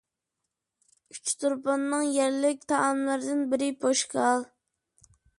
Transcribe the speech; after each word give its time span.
ئۇچتۇرپاننىڭ 1.15 2.07
يەرلىك 2.15 2.63
تائاملىرىدىن 2.73 3.43
بىرى 3.51 3.67
پوشكال. 3.85 4.47